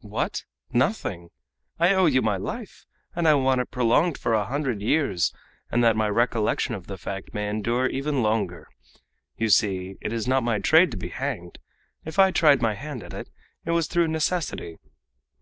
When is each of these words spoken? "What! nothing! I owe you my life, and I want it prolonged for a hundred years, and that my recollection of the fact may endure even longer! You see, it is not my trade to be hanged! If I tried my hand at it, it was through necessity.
"What! 0.00 0.44
nothing! 0.72 1.28
I 1.78 1.92
owe 1.92 2.06
you 2.06 2.22
my 2.22 2.38
life, 2.38 2.86
and 3.14 3.28
I 3.28 3.34
want 3.34 3.60
it 3.60 3.70
prolonged 3.70 4.16
for 4.16 4.32
a 4.32 4.46
hundred 4.46 4.80
years, 4.80 5.34
and 5.70 5.84
that 5.84 5.98
my 5.98 6.08
recollection 6.08 6.74
of 6.74 6.86
the 6.86 6.96
fact 6.96 7.34
may 7.34 7.46
endure 7.50 7.86
even 7.88 8.22
longer! 8.22 8.68
You 9.36 9.50
see, 9.50 9.96
it 10.00 10.10
is 10.10 10.26
not 10.26 10.44
my 10.44 10.60
trade 10.60 10.92
to 10.92 10.96
be 10.96 11.10
hanged! 11.10 11.58
If 12.06 12.18
I 12.18 12.30
tried 12.30 12.62
my 12.62 12.72
hand 12.72 13.02
at 13.02 13.12
it, 13.12 13.28
it 13.66 13.72
was 13.72 13.86
through 13.86 14.08
necessity. 14.08 14.78